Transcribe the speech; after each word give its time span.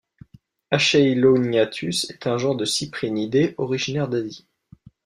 Acheilognathus 0.71 2.05
est 2.09 2.25
un 2.25 2.39
genre 2.39 2.55
de 2.55 2.65
cyprinidés 2.65 3.53
originaire 3.59 4.07
d'Asie. 4.07 4.47